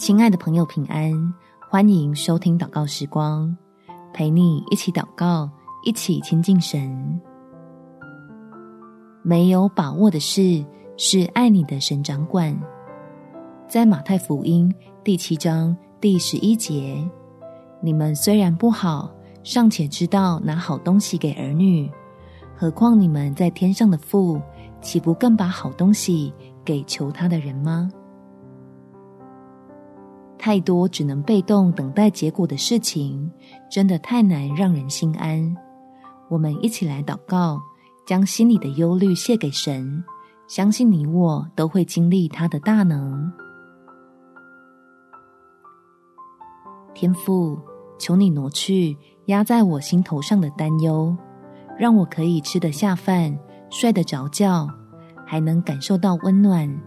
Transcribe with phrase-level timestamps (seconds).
[0.00, 1.12] 亲爱的朋友，平安！
[1.68, 3.54] 欢迎收听祷告时光，
[4.14, 5.46] 陪你一起祷告，
[5.84, 7.20] 一起亲近神。
[9.20, 10.64] 没有把握的事，
[10.96, 12.58] 是爱你的神掌管。
[13.68, 14.74] 在马太福音
[15.04, 16.96] 第七章第十一节，
[17.82, 19.12] 你们虽然不好，
[19.42, 21.90] 尚且知道拿好东西给儿女，
[22.56, 24.40] 何况你们在天上的父，
[24.80, 26.32] 岂不更把好东西
[26.64, 27.90] 给求他的人吗？
[30.42, 33.30] 太多只能被动等待结果的事情，
[33.70, 35.54] 真的太难让人心安。
[36.30, 37.60] 我们一起来祷告，
[38.06, 40.02] 将心里的忧虑卸给神，
[40.48, 43.30] 相信你我都会经历他的大能。
[46.94, 47.58] 天父，
[47.98, 51.14] 求你挪去压在我心头上的担忧，
[51.78, 54.66] 让我可以吃得下饭，睡得着觉，
[55.26, 56.80] 还能感受到温暖，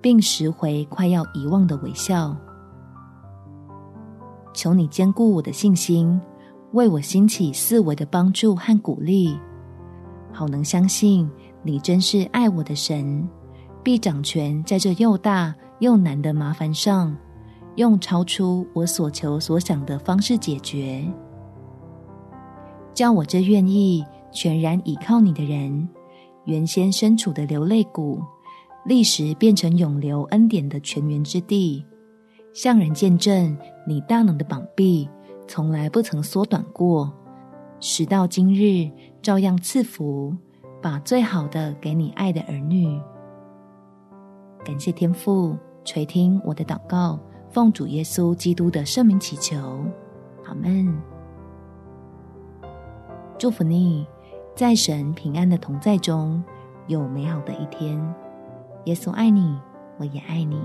[0.00, 2.36] 并拾回快要遗忘的微笑。
[4.54, 6.18] 求你坚固我的信心，
[6.72, 9.36] 为我兴起四维的帮助和鼓励，
[10.32, 11.28] 好能相信
[11.62, 13.28] 你真是爱我的神，
[13.82, 17.14] 必掌权在这又大又难的麻烦上，
[17.76, 21.04] 用超出我所求所想的方式解决，
[22.94, 25.88] 叫我这愿意全然倚靠你的人，
[26.44, 28.22] 原先身处的流泪谷，
[28.86, 31.84] 立时变成永流恩典的泉源之地。
[32.52, 35.08] 向人见证你大能的膀臂，
[35.46, 37.12] 从来不曾缩短过，
[37.80, 38.90] 时到今日
[39.20, 40.34] 照样赐福，
[40.82, 43.00] 把最好的给你爱的儿女。
[44.64, 47.18] 感谢天父垂听我的祷告，
[47.50, 49.84] 奉主耶稣基督的圣名祈求，
[50.46, 50.96] 阿门。
[53.38, 54.06] 祝福你，
[54.54, 56.42] 在神平安的同在中
[56.86, 58.00] 有美好的一天。
[58.84, 59.58] 耶稣爱你，
[59.98, 60.58] 我也爱你。